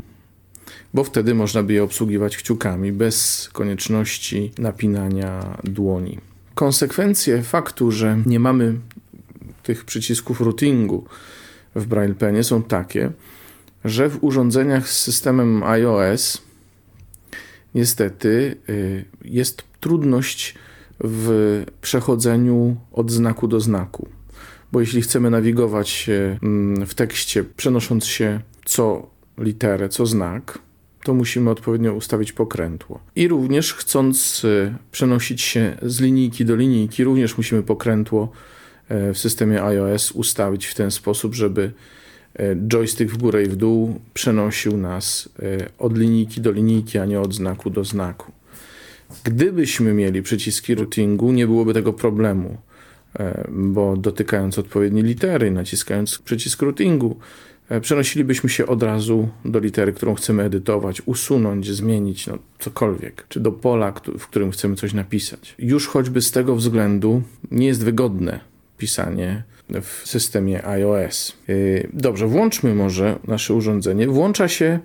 Bo 0.95 1.05
wtedy 1.05 1.35
można 1.35 1.63
by 1.63 1.73
je 1.73 1.85
obsługiwać 1.85 2.37
kciukami 2.37 2.93
bez 2.93 3.49
konieczności 3.53 4.53
napinania 4.59 5.59
dłoni. 5.65 6.19
Konsekwencje 6.55 7.43
faktu, 7.43 7.91
że 7.91 8.19
nie 8.27 8.41
mamy 8.41 8.75
tych 9.65 9.85
przycisków 9.85 10.41
routingu 10.41 11.05
w 11.75 11.87
Braille 11.87 12.15
Penie 12.15 12.45
są 12.45 12.63
takie, 12.63 13.11
że 13.85 14.09
w 14.09 14.25
urządzeniach 14.25 14.89
z 14.89 15.01
systemem 15.01 15.63
iOS 15.63 16.43
niestety 17.75 18.57
y, 18.69 19.05
jest 19.25 19.63
trudność 19.81 20.55
w 21.01 21.65
przechodzeniu 21.81 22.77
od 22.93 23.11
znaku 23.11 23.49
do 23.49 23.61
znaku. 23.61 24.09
Bo 24.73 24.81
jeśli 24.81 25.03
chcemy 25.03 25.31
nawigować 25.31 26.11
mm, 26.43 26.87
w 26.87 26.95
tekście, 26.95 27.45
przenosząc 27.45 28.07
się 28.07 28.41
co 28.65 29.11
literę, 29.39 29.89
co 29.89 30.07
znak, 30.07 30.59
to 31.05 31.15
musimy 31.15 31.51
odpowiednio 31.51 31.95
ustawić 31.95 32.33
pokrętło. 32.33 33.01
I 33.17 33.29
również 33.29 33.75
chcąc 33.75 34.45
y, 34.45 34.75
przenosić 34.91 35.43
się 35.43 35.77
z 35.83 36.01
linijki 36.01 36.45
do 36.45 36.57
linijki, 36.57 37.05
również 37.05 37.37
musimy 37.37 37.63
pokrętło 37.63 38.33
w 38.91 39.19
systemie 39.19 39.63
iOS 39.63 40.13
ustawić 40.13 40.67
w 40.67 40.75
ten 40.75 40.91
sposób, 40.91 41.35
żeby 41.35 41.73
E, 42.39 42.57
joystick 42.57 43.13
w 43.13 43.19
górę 43.19 43.43
i 43.43 43.47
w 43.47 43.57
dół 43.57 44.01
przenosił 44.15 44.77
nas 44.77 45.29
e, 45.43 45.69
od 45.79 45.99
linijki 45.99 46.41
do 46.41 46.53
linijki, 46.53 46.99
a 46.99 47.05
nie 47.05 47.21
od 47.21 47.35
znaku 47.35 47.71
do 47.71 47.85
znaku. 47.85 48.33
Gdybyśmy 49.25 49.95
mieli 49.95 50.23
przyciski 50.23 50.75
routingu, 50.75 51.33
nie 51.33 51.47
byłoby 51.47 51.75
tego 51.75 51.93
problemu, 51.93 52.57
e, 53.19 53.49
bo 53.53 53.97
dotykając 53.97 54.59
odpowiedniej 54.59 55.05
litery, 55.05 55.51
naciskając 55.51 56.19
przycisk 56.19 56.63
routingu, 56.63 57.17
przenosilibyśmy 57.81 58.49
się 58.51 58.67
od 58.67 58.83
razu 58.83 59.29
do 59.45 59.59
litery, 59.59 59.93
którą 59.93 60.15
chcemy 60.15 60.43
edytować, 60.43 61.03
usunąć, 61.07 61.71
zmienić, 61.71 62.27
no 62.27 62.39
cokolwiek, 62.59 63.27
czy 63.29 63.41
do 63.41 63.53
pola, 63.53 63.93
w 64.19 64.27
którym 64.27 64.51
chcemy 64.51 64.77
coś 64.77 64.95
napisać. 64.95 65.55
Już 65.59 65.87
choćby 65.87 66.23
z 66.23 66.31
tego 66.31 66.57
względu 66.57 67.23
nie 67.51 67.67
jest 67.67 67.85
wygodne 67.85 68.54
pisanie 68.85 69.43
w 69.83 70.03
systemie 70.05 70.67
iOS. 70.67 71.33
Y, 71.49 71.89
dobrze, 71.93 72.27
włączmy 72.27 72.75
może 72.75 73.19
nasze 73.27 73.55
urządzenie. 73.55 74.07
Włącza 74.09 74.49
się 74.49 74.79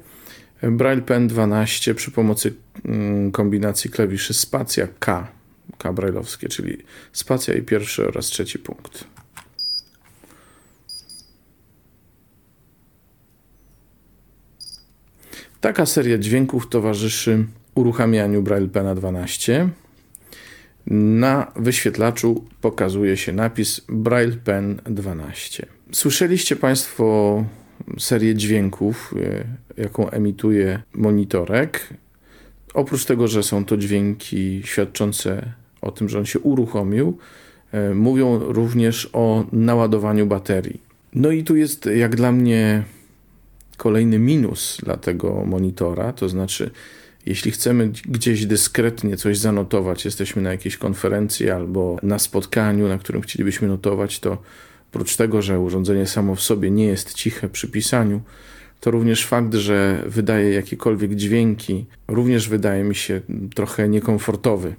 Braille 0.62 1.02
Pen 1.02 1.28
12 1.28 1.96
przy 1.96 2.12
pomocy 2.12 2.54
mm, 2.86 3.32
kombinacji 3.32 3.90
klawiszy 3.90 4.34
spacja 4.34 4.88
K, 5.00 5.28
K 5.78 5.94
brailleowskie, 5.94 6.50
czyli 6.50 6.78
spacja 7.14 7.54
i 7.54 7.62
pierwszy 7.62 8.08
oraz 8.08 8.26
trzeci 8.26 8.60
punkt. 8.60 9.04
Taka 15.62 15.86
seria 15.86 16.18
dźwięków 16.18 16.70
towarzyszy 16.70 17.46
uruchamianiu 17.76 18.42
Braille 18.42 18.70
Pena 18.70 18.96
12. 18.96 19.70
Na 20.90 21.52
wyświetlaczu 21.56 22.46
pokazuje 22.62 23.18
się 23.18 23.34
napis 23.34 23.82
Braille 23.90 24.38
Pen 24.38 24.82
12. 24.86 25.66
Słyszeliście 25.92 26.56
Państwo 26.56 27.46
serię 28.00 28.36
dźwięków, 28.36 29.14
e, 29.78 29.82
jaką 29.82 30.10
emituje 30.10 30.82
monitorek. 30.94 31.94
Oprócz 32.74 33.06
tego, 33.06 33.28
że 33.28 33.44
są 33.44 33.66
to 33.66 33.78
dźwięki 33.78 34.62
świadczące 34.66 35.54
o 35.82 35.92
tym, 35.92 36.10
że 36.10 36.20
on 36.20 36.26
się 36.26 36.40
uruchomił, 36.40 37.18
e, 37.72 37.94
mówią 37.94 38.40
również 38.40 39.10
o 39.14 39.46
naładowaniu 39.52 40.26
baterii. 40.26 40.82
No 41.14 41.32
i 41.32 41.44
tu 41.44 41.56
jest, 41.56 41.86
jak 41.86 42.16
dla 42.16 42.32
mnie, 42.32 42.84
kolejny 43.78 44.20
minus 44.20 44.78
dla 44.84 44.98
tego 44.98 45.46
monitora, 45.46 46.14
to 46.14 46.30
znaczy 46.30 46.72
jeśli 47.26 47.52
chcemy 47.52 47.92
gdzieś 48.06 48.46
dyskretnie 48.46 49.18
coś 49.18 49.38
zanotować, 49.38 50.06
jesteśmy 50.06 50.42
na 50.42 50.52
jakiejś 50.52 50.78
konferencji 50.78 51.50
albo 51.50 51.98
na 52.04 52.20
spotkaniu, 52.20 52.88
na 52.88 52.98
którym 52.98 53.22
chcielibyśmy 53.22 53.68
notować, 53.68 54.20
to 54.20 54.38
oprócz 54.90 55.16
tego, 55.16 55.42
że 55.42 55.60
urządzenie 55.60 56.08
samo 56.08 56.36
w 56.36 56.42
sobie 56.42 56.72
nie 56.72 56.86
jest 56.86 57.14
ciche 57.14 57.50
przy 57.50 57.68
pisaniu, 57.68 58.22
to 58.80 58.92
również 58.92 59.26
fakt, 59.26 59.54
że 59.54 60.04
wydaje 60.06 60.54
jakiekolwiek 60.54 61.16
dźwięki, 61.16 61.86
również 62.08 62.50
wydaje 62.50 62.84
mi 62.84 62.96
się 62.96 63.22
trochę 63.56 63.90
niekomfortowy. 63.90 64.76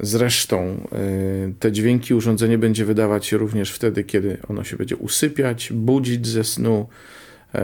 Zresztą 0.00 0.58
e, 0.58 1.52
te 1.58 1.72
dźwięki 1.72 2.14
urządzenie 2.14 2.58
będzie 2.58 2.84
wydawać 2.84 3.32
również 3.32 3.72
wtedy, 3.72 4.04
kiedy 4.04 4.38
ono 4.48 4.64
się 4.64 4.76
będzie 4.76 4.96
usypiać, 4.96 5.72
budzić 5.72 6.26
ze 6.26 6.44
snu, 6.44 6.88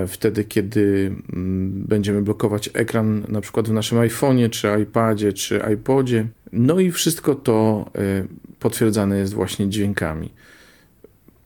wtedy, 0.07 0.45
kiedy 0.45 1.15
mm, 1.33 1.85
będziemy 1.89 2.23
blokować 2.23 2.71
ekran 2.75 3.25
na 3.29 3.41
przykład 3.41 3.69
w 3.69 3.73
naszym 3.73 3.99
iPhone'ie, 3.99 4.51
czy 4.51 4.69
iPadzie, 4.83 5.33
czy 5.33 5.63
iPodzie. 5.75 6.27
No 6.53 6.81
i 6.81 6.91
wszystko 6.91 7.35
to 7.35 7.91
e, 7.95 8.27
potwierdzane 8.61 9.19
jest 9.19 9.35
właśnie 9.35 9.69
dźwiękami. 9.69 10.31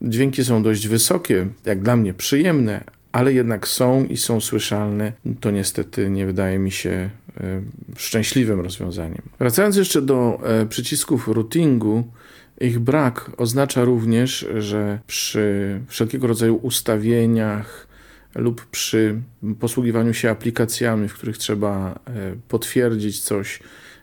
Dźwięki 0.03 0.45
są 0.45 0.63
dość 0.63 0.89
wysokie, 0.89 1.47
jak 1.65 1.83
dla 1.83 1.97
mnie 1.97 2.15
przyjemne, 2.15 2.85
ale 3.13 3.33
jednak 3.33 3.69
są 3.69 4.05
i 4.05 4.17
są 4.17 4.41
słyszalne. 4.41 5.13
To 5.41 5.51
niestety 5.51 6.11
nie 6.11 6.27
wydaje 6.27 6.59
mi 6.59 6.71
się 6.71 7.11
e, 7.41 7.63
szczęśliwym 7.97 8.61
rozwiązaniem. 8.61 9.23
Wracając 9.39 9.77
jeszcze 9.77 10.03
do 10.03 10.41
przycisków 10.69 11.29
routingu, 11.29 12.05
ich 12.61 12.79
brak 12.79 13.31
oznacza 13.37 13.85
również, 13.85 14.47
że 14.59 14.99
przy 15.07 15.81
wszelkiego 15.89 16.27
rodzaju 16.27 16.57
ustawieniach, 16.57 17.90
lub 18.35 18.67
przy 18.67 19.21
posługiwaniu 19.61 20.15
się 20.15 20.31
aplikacjami, 20.31 21.09
w 21.09 21.15
których 21.15 21.39
trzeba 21.39 22.01
e, 22.07 22.37
potwierdzić 22.49 23.21
coś, 23.21 23.61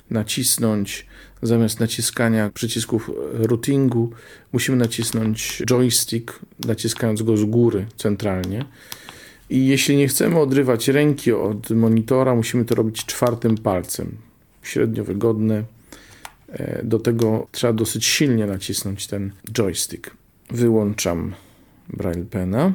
nacisnąć, 0.10 1.06
zamiast 1.42 1.80
naciskania 1.80 2.50
przycisków 2.50 3.12
routingu, 3.34 4.12
musimy 4.54 4.78
nacisnąć 4.78 5.64
joystick, 5.66 6.40
naciskając 6.66 7.22
go 7.22 7.38
z 7.38 7.44
góry 7.44 7.86
centralnie. 7.98 8.66
I 9.50 9.68
jeśli 9.68 9.98
nie 9.98 10.08
chcemy 10.08 10.40
odrywać 10.40 10.88
ręki 10.88 11.32
od 11.32 11.70
monitora, 11.70 12.36
musimy 12.36 12.66
to 12.66 12.76
robić 12.76 13.06
czwartym 13.06 13.58
palcem. 13.58 14.18
Średnio 14.64 15.04
wygodne. 15.04 15.64
E, 16.50 16.84
do 16.84 17.00
tego 17.00 17.48
trzeba 17.52 17.74
dosyć 17.74 18.06
silnie 18.06 18.46
nacisnąć 18.46 19.08
ten 19.08 19.32
joystick. 19.52 20.12
Wyłączam 20.50 21.34
Braille 21.90 22.26
Pena. 22.26 22.74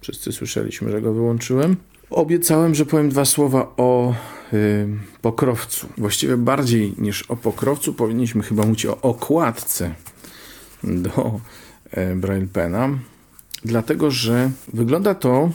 Wszyscy 0.00 0.32
słyszeliśmy, 0.32 0.90
że 0.90 1.02
go 1.02 1.12
wyłączyłem. 1.12 1.76
Obiecałem, 2.10 2.74
że 2.74 2.86
powiem 2.86 3.08
dwa 3.08 3.24
słowa 3.24 3.74
o 3.76 4.14
y, 4.52 4.88
pokrowcu. 5.22 5.86
Właściwie 5.98 6.36
bardziej 6.36 6.94
niż 6.98 7.22
o 7.22 7.36
pokrowcu 7.36 7.94
powinniśmy 7.94 8.42
chyba 8.42 8.66
mówić 8.66 8.86
o 8.86 9.00
okładce 9.00 9.94
do 10.84 11.40
y, 12.12 12.16
Braille 12.16 12.48
Pena, 12.48 12.98
dlatego 13.64 14.10
że 14.10 14.50
wygląda 14.72 15.14
to, 15.14 15.50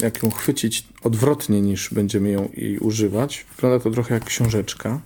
jak 0.00 0.22
ją 0.22 0.30
chwycić 0.30 0.84
odwrotnie 1.02 1.60
niż 1.60 1.94
będziemy 1.94 2.30
ją 2.30 2.48
jej 2.54 2.78
używać. 2.78 3.46
Wygląda 3.56 3.84
to 3.84 3.90
trochę 3.90 4.14
jak 4.14 4.24
książeczka. 4.24 5.00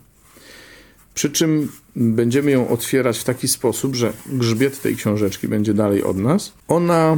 Przy 1.15 1.31
czym 1.31 1.73
będziemy 1.97 2.51
ją 2.51 2.69
otwierać 2.69 3.19
w 3.19 3.25
taki 3.25 3.49
sposób, 3.49 3.97
że 3.97 4.13
grzbiet 4.27 4.83
tej 4.83 4.97
książeczki 4.97 5.49
będzie 5.49 5.75
dalej 5.75 6.03
od 6.03 6.17
nas. 6.17 6.53
Ona 6.69 7.17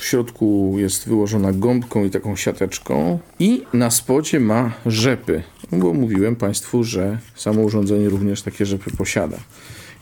w 0.00 0.04
środku 0.04 0.74
jest 0.78 1.08
wyłożona 1.08 1.52
gąbką 1.52 2.04
i 2.04 2.10
taką 2.10 2.36
siateczką 2.36 3.18
i 3.38 3.62
na 3.72 3.90
spocie 3.90 4.40
ma 4.40 4.72
rzepy, 4.86 5.42
bo 5.72 5.94
mówiłem 5.94 6.36
Państwu, 6.36 6.84
że 6.84 7.18
samo 7.34 7.62
urządzenie 7.62 8.08
również 8.08 8.42
takie 8.42 8.66
rzepy 8.66 8.90
posiada. 8.90 9.36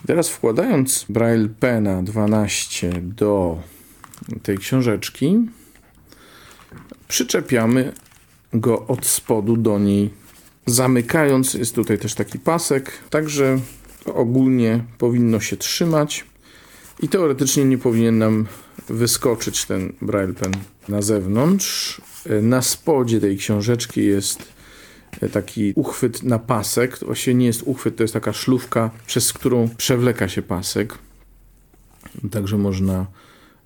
I 0.03 0.07
teraz 0.07 0.29
wkładając 0.29 1.05
Braille 1.09 1.49
Pena 1.59 2.03
12 2.03 2.91
do 3.01 3.59
tej 4.43 4.57
książeczki, 4.57 5.37
przyczepiamy 7.07 7.93
go 8.53 8.87
od 8.87 9.05
spodu 9.05 9.57
do 9.57 9.79
niej 9.79 10.09
zamykając. 10.65 11.53
Jest 11.53 11.75
tutaj 11.75 11.97
też 11.97 12.13
taki 12.13 12.39
pasek, 12.39 12.91
także 13.09 13.59
ogólnie 14.05 14.83
powinno 14.97 15.39
się 15.39 15.57
trzymać 15.57 16.25
i 16.99 17.09
teoretycznie 17.09 17.65
nie 17.65 17.77
powinien 17.77 18.17
nam 18.17 18.47
wyskoczyć 18.89 19.65
ten 19.65 19.93
Braille 20.01 20.33
Pen 20.33 20.51
na 20.89 21.01
zewnątrz. 21.01 22.01
Na 22.41 22.61
spodzie 22.61 23.21
tej 23.21 23.37
książeczki 23.37 24.05
jest 24.05 24.53
taki 25.31 25.73
uchwyt 25.75 26.23
na 26.23 26.39
pasek. 26.39 26.97
To 26.97 27.05
właściwie 27.05 27.35
nie 27.35 27.45
jest 27.45 27.63
uchwyt, 27.65 27.95
to 27.95 28.03
jest 28.03 28.13
taka 28.13 28.33
szlufka, 28.33 28.89
przez 29.07 29.33
którą 29.33 29.69
przewleka 29.77 30.27
się 30.27 30.41
pasek. 30.41 30.97
Także 32.31 32.57
można 32.57 33.05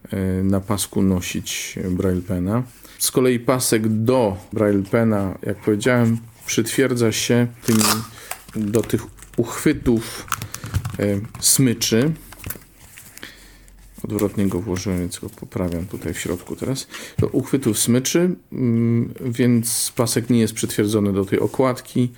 e, 0.10 0.44
na 0.44 0.60
pasku 0.60 1.02
nosić 1.02 1.80
Braille 1.90 2.22
Pena. 2.22 2.64
Z 3.00 3.12
kolei 3.12 3.40
pasek 3.40 3.88
do 3.88 4.38
Braille 4.54 4.84
Pena, 4.84 5.38
jak 5.44 5.62
powiedziałem, 5.62 6.18
przytwierdza 6.46 7.12
się 7.12 7.48
tymi, 7.66 7.84
do 8.56 8.82
tych 8.82 9.02
uchwytów 9.38 10.26
e, 11.00 11.20
smyczy. 11.40 12.12
Odwrotnie 14.04 14.48
go 14.48 14.60
włożyłem, 14.60 15.00
więc 15.00 15.20
go 15.20 15.30
poprawiam 15.30 15.86
tutaj 15.86 16.14
w 16.14 16.20
środku 16.20 16.56
teraz. 16.56 16.88
Do 17.20 17.28
uchwytów 17.28 17.80
smyczy, 17.80 18.36
mm, 18.52 19.14
więc 19.22 19.94
pasek 19.96 20.30
nie 20.30 20.40
jest 20.40 20.54
przytwierdzony 20.54 21.14
do 21.14 21.26
tej 21.26 21.40
okładki, 21.40 22.12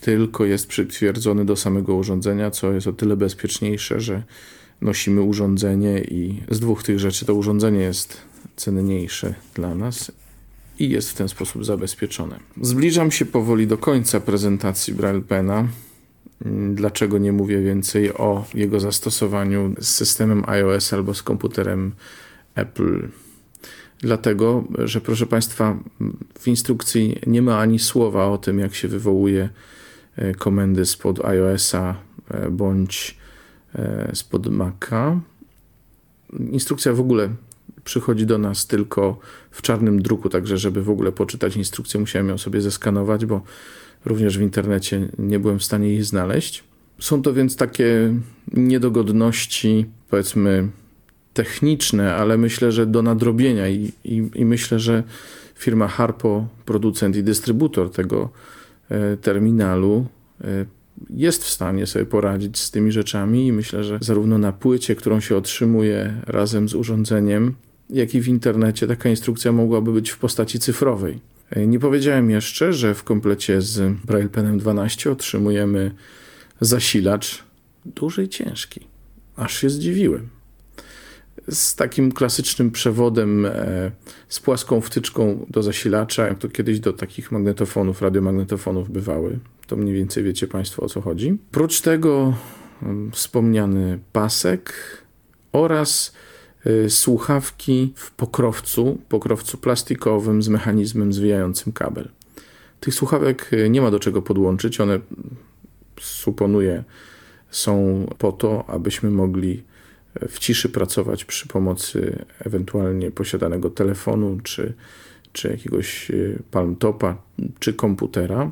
tylko 0.00 0.44
jest 0.44 0.66
przytwierdzony 0.66 1.44
do 1.44 1.56
samego 1.56 1.94
urządzenia, 1.94 2.50
co 2.50 2.72
jest 2.72 2.86
o 2.86 2.92
tyle 2.92 3.16
bezpieczniejsze, 3.16 4.00
że 4.00 4.22
nosimy 4.80 5.22
urządzenie 5.22 6.00
i 6.00 6.42
z 6.50 6.60
dwóch 6.60 6.82
tych 6.82 6.98
rzeczy 6.98 7.26
to 7.26 7.34
urządzenie 7.34 7.80
jest 7.80 8.16
cenniejsze 8.56 9.34
dla 9.54 9.74
nas 9.74 10.12
i 10.78 10.88
jest 10.88 11.10
w 11.10 11.14
ten 11.14 11.28
sposób 11.28 11.64
zabezpieczone. 11.64 12.40
Zbliżam 12.60 13.10
się 13.10 13.24
powoli 13.24 13.66
do 13.66 13.78
końca 13.78 14.20
prezentacji 14.20 14.94
Braille 14.94 15.22
Pena. 15.22 15.68
Dlaczego 16.74 17.18
nie 17.18 17.32
mówię 17.32 17.60
więcej 17.60 18.14
o 18.14 18.44
jego 18.54 18.80
zastosowaniu 18.80 19.74
z 19.80 19.88
systemem 19.88 20.44
iOS 20.46 20.92
albo 20.92 21.14
z 21.14 21.22
komputerem 21.22 21.92
Apple? 22.54 23.08
Dlatego, 23.98 24.64
że 24.78 25.00
proszę 25.00 25.26
Państwa, 25.26 25.78
w 26.38 26.48
instrukcji 26.48 27.18
nie 27.26 27.42
ma 27.42 27.58
ani 27.58 27.78
słowa 27.78 28.26
o 28.26 28.38
tym, 28.38 28.58
jak 28.58 28.74
się 28.74 28.88
wywołuje 28.88 29.48
e, 30.16 30.34
komendy 30.34 30.86
spod 30.86 31.24
iOS-a 31.24 31.94
e, 32.30 32.50
bądź 32.50 33.18
e, 33.74 34.10
spod 34.14 34.46
Maca. 34.46 35.20
Instrukcja 36.50 36.92
w 36.92 37.00
ogóle 37.00 37.28
przychodzi 37.84 38.26
do 38.26 38.38
nas 38.38 38.66
tylko 38.66 39.18
w 39.50 39.62
czarnym 39.62 40.02
druku, 40.02 40.28
także 40.28 40.58
żeby 40.58 40.82
w 40.82 40.90
ogóle 40.90 41.12
poczytać 41.12 41.56
instrukcję, 41.56 42.00
musiałem 42.00 42.28
ją 42.28 42.38
sobie 42.38 42.60
zeskanować, 42.60 43.26
bo 43.26 43.42
również 44.04 44.38
w 44.38 44.42
internecie 44.42 45.08
nie 45.18 45.38
byłem 45.38 45.58
w 45.58 45.64
stanie 45.64 45.88
jej 45.88 46.02
znaleźć. 46.02 46.64
Są 46.98 47.22
to 47.22 47.32
więc 47.32 47.56
takie 47.56 48.14
niedogodności, 48.52 49.86
powiedzmy, 50.10 50.68
techniczne, 51.34 52.14
ale 52.14 52.38
myślę, 52.38 52.72
że 52.72 52.86
do 52.86 53.02
nadrobienia 53.02 53.68
i, 53.68 53.92
i, 54.04 54.30
i 54.34 54.44
myślę, 54.44 54.78
że 54.78 55.02
firma 55.54 55.88
Harpo, 55.88 56.46
producent 56.64 57.16
i 57.16 57.22
dystrybutor 57.22 57.90
tego 57.90 58.30
e, 58.88 59.16
terminalu, 59.16 60.06
e, 60.40 60.66
jest 61.10 61.44
w 61.44 61.50
stanie 61.50 61.86
sobie 61.86 62.06
poradzić 62.06 62.58
z 62.58 62.70
tymi 62.70 62.92
rzeczami 62.92 63.46
i 63.46 63.52
myślę, 63.52 63.84
że 63.84 63.98
zarówno 64.00 64.38
na 64.38 64.52
płycie, 64.52 64.94
którą 64.94 65.20
się 65.20 65.36
otrzymuje 65.36 66.14
razem 66.26 66.68
z 66.68 66.74
urządzeniem, 66.74 67.54
jak 67.90 68.14
i 68.14 68.20
w 68.20 68.28
internecie 68.28 68.86
taka 68.86 69.08
instrukcja 69.08 69.52
mogłaby 69.52 69.92
być 69.92 70.10
w 70.10 70.18
postaci 70.18 70.58
cyfrowej. 70.58 71.20
E, 71.52 71.66
nie 71.66 71.78
powiedziałem 71.78 72.30
jeszcze, 72.30 72.72
że 72.72 72.94
w 72.94 73.04
komplecie 73.04 73.60
z 73.60 73.96
Braille 74.04 74.28
Penem 74.28 74.58
12 74.58 75.12
otrzymujemy 75.12 75.94
zasilacz 76.60 77.44
duży 77.86 78.24
i 78.24 78.28
ciężki. 78.28 78.80
Aż 79.36 79.58
się 79.58 79.70
zdziwiłem. 79.70 80.28
Z 81.50 81.74
takim 81.74 82.12
klasycznym 82.12 82.70
przewodem, 82.70 83.46
e, 83.46 83.90
z 84.28 84.40
płaską 84.40 84.80
wtyczką 84.80 85.46
do 85.48 85.62
zasilacza, 85.62 86.26
jak 86.26 86.38
to 86.38 86.48
kiedyś 86.48 86.80
do 86.80 86.92
takich 86.92 87.32
magnetofonów, 87.32 88.02
radiomagnetofonów 88.02 88.90
bywały. 88.90 89.38
To 89.66 89.76
mniej 89.76 89.94
więcej 89.94 90.24
wiecie 90.24 90.46
Państwo 90.46 90.82
o 90.82 90.88
co 90.88 91.00
chodzi. 91.00 91.38
Prócz 91.50 91.80
tego 91.80 92.34
mm, 92.82 93.10
wspomniany 93.10 93.98
pasek 94.12 94.72
oraz 95.52 96.12
słuchawki 96.88 97.92
w 97.96 98.10
pokrowcu, 98.10 98.98
pokrowcu 99.08 99.58
plastikowym 99.58 100.42
z 100.42 100.48
mechanizmem 100.48 101.12
zwijającym 101.12 101.72
kabel. 101.72 102.08
Tych 102.82 102.94
słuchawek 102.94 103.52
y, 103.52 103.70
nie 103.70 103.82
ma 103.82 103.90
do 103.90 104.00
czego 104.00 104.22
podłączyć, 104.22 104.80
one 104.80 105.00
suponuję 106.00 106.84
są 107.50 108.06
po 108.18 108.32
to, 108.32 108.64
abyśmy 108.68 109.10
mogli 109.10 109.62
y, 110.22 110.28
w 110.28 110.38
ciszy 110.38 110.68
pracować 110.68 111.24
przy 111.24 111.48
pomocy 111.48 112.24
ewentualnie 112.38 113.10
posiadanego 113.10 113.70
telefonu, 113.70 114.38
czy, 114.42 114.74
czy 115.32 115.48
jakiegoś 115.48 116.12
palmtopa, 116.50 117.16
czy 117.58 117.74
komputera. 117.74 118.50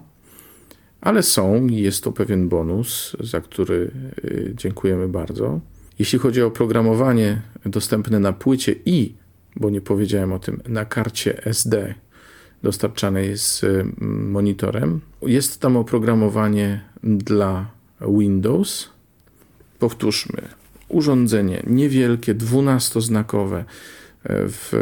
Ale 1.01 1.23
są 1.23 1.67
i 1.67 1.77
jest 1.77 2.05
to 2.05 2.13
pewien 2.13 2.49
bonus, 2.49 3.17
za 3.21 3.41
który 3.41 3.91
dziękujemy 4.55 5.09
bardzo. 5.09 5.61
Jeśli 6.01 6.19
chodzi 6.19 6.43
o 6.43 6.47
oprogramowanie 6.47 7.43
dostępne 7.67 8.21
na 8.21 8.33
płycie 8.33 8.75
i, 8.85 9.15
bo 9.57 9.71
nie 9.71 9.81
powiedziałem 9.81 10.33
o 10.33 10.39
tym, 10.39 10.63
na 10.69 10.85
karcie 10.85 11.45
SD 11.45 11.95
dostarczanej 12.63 13.39
z 13.39 13.65
mm, 13.65 14.31
monitorem, 14.31 15.01
jest 15.23 15.61
tam 15.61 15.77
oprogramowanie 15.77 16.81
dla 17.03 17.71
Windows. 18.01 18.91
Powtórzmy, 19.79 20.43
urządzenie 20.89 21.63
niewielkie, 21.67 22.35
12-znakowe 22.35 23.57
e, 23.57 23.65
w 24.49 24.73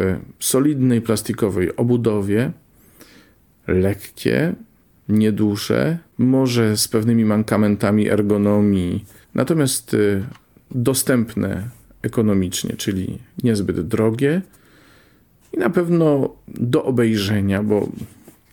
solidnej 0.41 1.01
plastikowej 1.03 1.77
obudowie, 1.77 2.53
lekkie, 3.67 4.55
nieduże, 5.09 5.99
może 6.19 6.77
z 6.77 6.89
pewnymi 6.89 7.25
mankamentami 7.25 8.09
ergonomii, 8.09 9.05
natomiast 9.35 9.95
e, 9.95 9.99
dostępne 10.71 11.69
ekonomicznie, 12.03 12.77
czyli 12.77 13.19
niezbyt 13.45 13.81
drogie 13.81 14.43
i 15.53 15.59
na 15.59 15.71
pewno 15.71 16.37
do 16.49 16.85
obejrzenia, 16.85 17.63
bo 17.63 17.89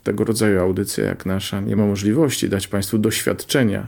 tego 0.03 0.23
rodzaju 0.23 0.59
audycja 0.59 1.05
jak 1.05 1.25
nasza 1.25 1.61
nie 1.61 1.75
ma 1.75 1.85
możliwości 1.85 2.49
dać 2.49 2.67
Państwu 2.67 2.97
doświadczenia 2.97 3.87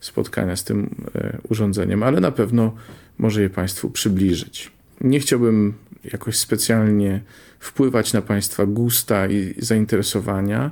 spotkania 0.00 0.56
z 0.56 0.64
tym 0.64 0.94
e, 1.14 1.38
urządzeniem, 1.48 2.02
ale 2.02 2.20
na 2.20 2.32
pewno 2.32 2.74
może 3.18 3.42
je 3.42 3.50
Państwu 3.50 3.90
przybliżyć. 3.90 4.72
Nie 5.00 5.20
chciałbym 5.20 5.74
jakoś 6.12 6.36
specjalnie 6.36 7.20
wpływać 7.60 8.12
na 8.12 8.22
Państwa 8.22 8.66
gusta 8.66 9.26
i 9.26 9.54
zainteresowania. 9.58 10.70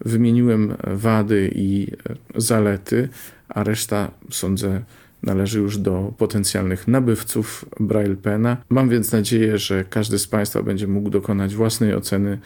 Wymieniłem 0.00 0.76
wady 0.86 1.50
i 1.54 1.86
e, 2.10 2.40
zalety, 2.40 3.08
a 3.48 3.64
reszta 3.64 4.10
sądzę 4.30 4.82
należy 5.22 5.58
już 5.58 5.78
do 5.78 6.12
potencjalnych 6.18 6.88
nabywców 6.88 7.64
Braille 7.80 8.16
Pena. 8.16 8.56
Mam 8.68 8.88
więc 8.88 9.12
nadzieję, 9.12 9.58
że 9.58 9.84
każdy 9.84 10.18
z 10.18 10.26
Państwa 10.26 10.62
będzie 10.62 10.86
mógł 10.86 11.10
dokonać 11.10 11.54
własnej 11.54 11.94
oceny 11.94 12.38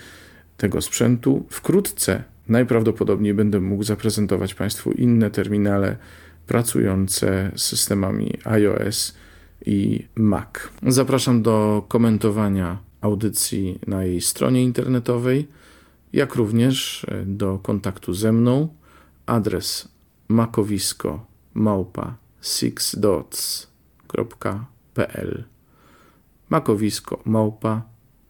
tego 0.56 0.80
sprzętu. 0.82 1.46
Wkrótce 1.50 2.24
najprawdopodobniej 2.48 3.34
będę 3.34 3.60
mógł 3.60 3.82
zaprezentować 3.82 4.54
Państwu 4.54 4.92
inne 4.92 5.30
terminale 5.30 5.96
pracujące 6.46 7.50
z 7.56 7.62
systemami 7.62 8.30
iOS 8.44 9.14
i 9.66 10.06
Mac. 10.14 10.48
Zapraszam 10.86 11.42
do 11.42 11.84
komentowania 11.88 12.78
audycji 13.00 13.78
na 13.86 14.04
jej 14.04 14.20
stronie 14.20 14.62
internetowej, 14.62 15.48
jak 16.12 16.34
również 16.34 17.06
do 17.26 17.58
kontaktu 17.58 18.14
ze 18.14 18.32
mną. 18.32 18.68
Adres 19.26 19.88
makowisko 20.28 21.26
małpa 21.54 22.23
sixdots.pl 22.44 23.68
Makowisko 26.48 27.20
małpa 27.24 27.82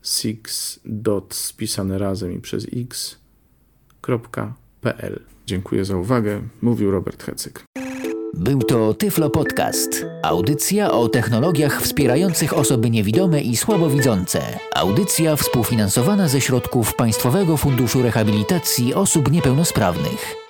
six 0.02 0.80
dots 0.84 1.44
spisane 1.44 1.98
razem 1.98 2.32
i 2.32 2.40
przez 2.40 2.66
x.pl 3.92 4.04
Dziękuję 5.46 5.84
za 5.84 5.96
uwagę. 5.96 6.42
Mówił 6.62 6.90
Robert 6.90 7.22
Hecyk. 7.22 7.64
Był 8.34 8.58
to 8.62 8.94
Tyflo 8.94 9.30
Podcast. 9.30 10.06
Audycja 10.22 10.92
o 10.92 11.08
technologiach 11.08 11.82
wspierających 11.82 12.58
osoby 12.58 12.90
niewidome 12.90 13.40
i 13.40 13.56
słabowidzące. 13.56 14.58
Audycja 14.74 15.36
współfinansowana 15.36 16.28
ze 16.28 16.40
środków 16.40 16.94
Państwowego 16.94 17.56
Funduszu 17.56 18.02
Rehabilitacji 18.02 18.94
Osób 18.94 19.30
Niepełnosprawnych. 19.30 20.43